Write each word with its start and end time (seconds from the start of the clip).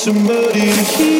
somebody. 0.00 1.19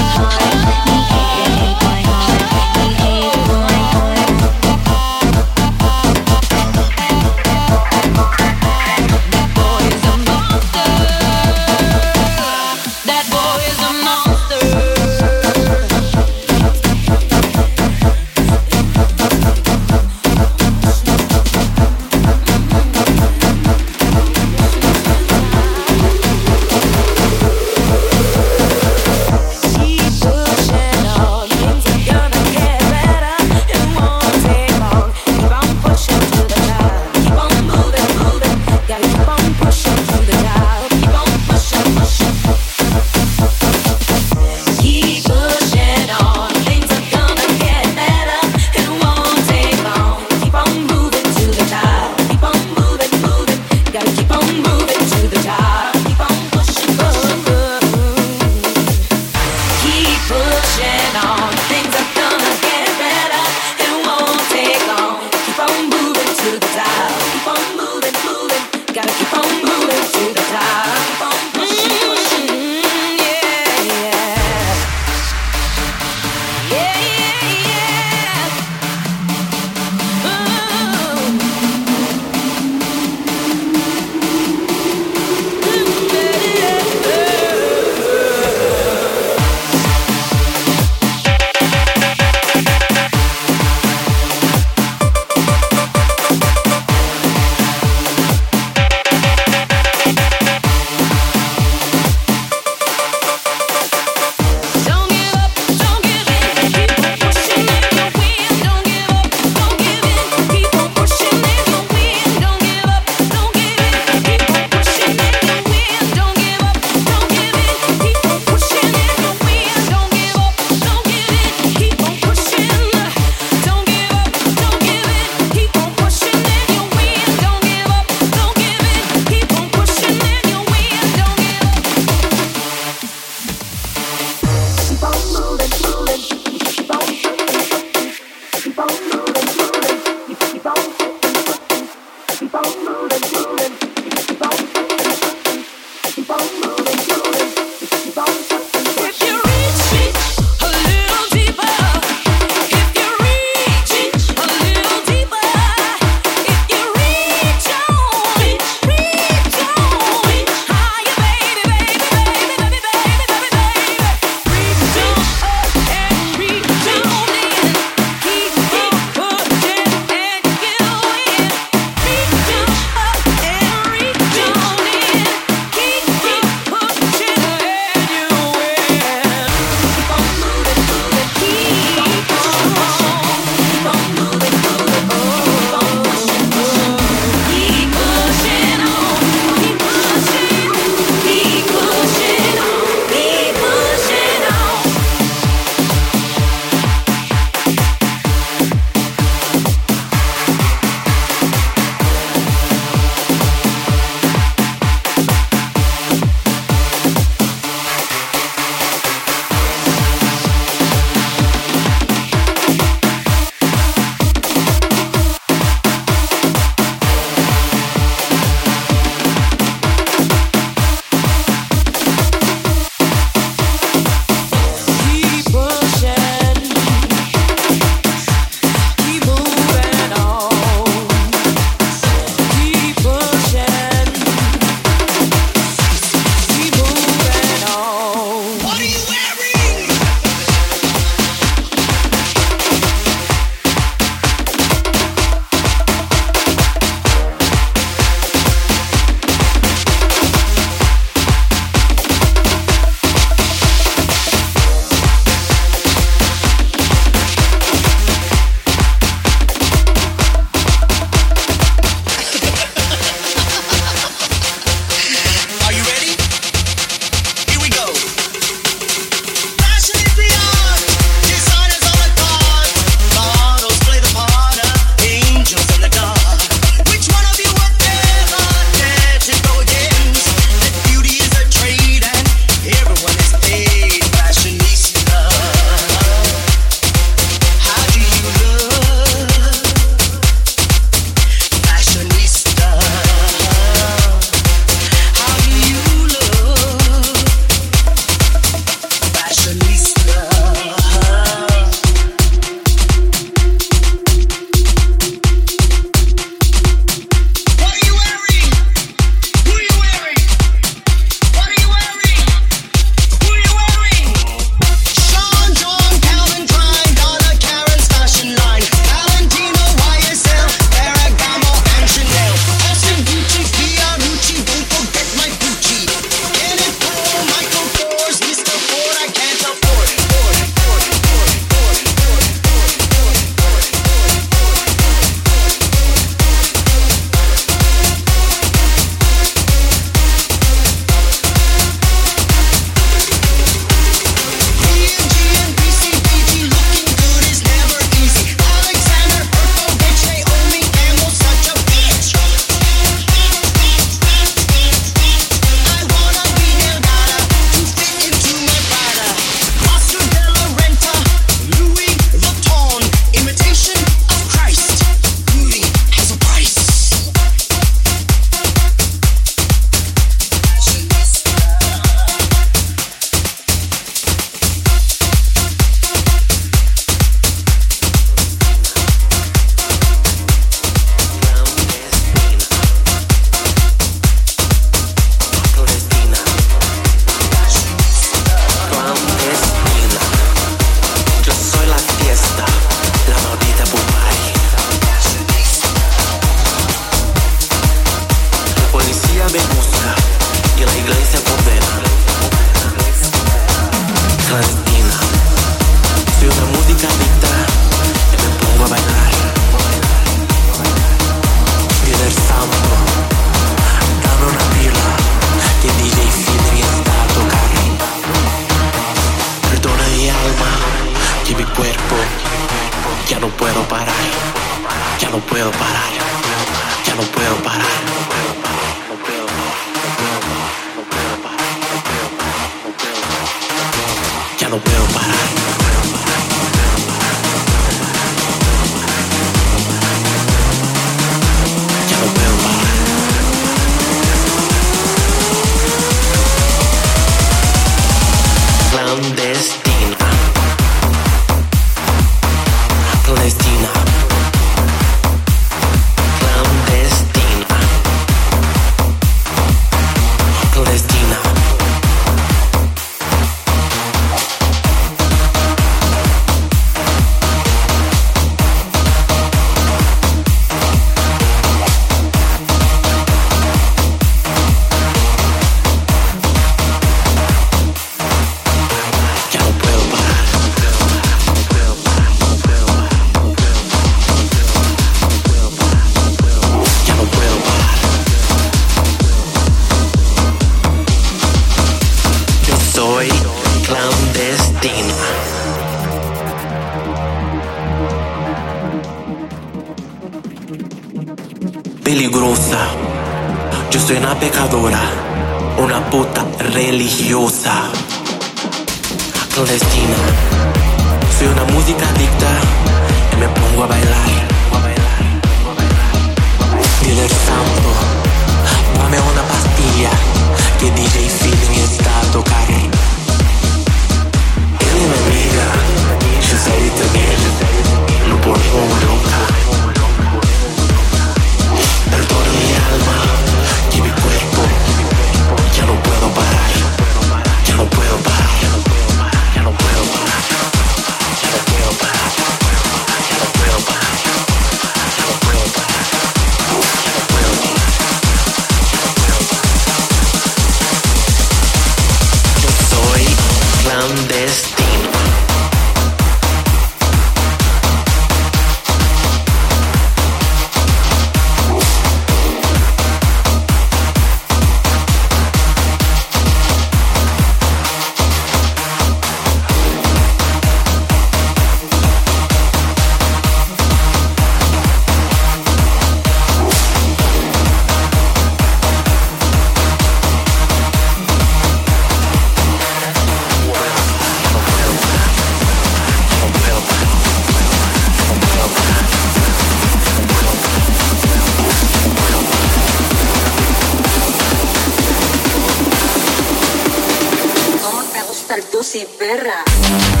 Gusta 598.73 598.79
el 598.79 600.00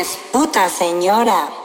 es 0.00 0.18
puta 0.32 0.68
señora. 0.68 1.61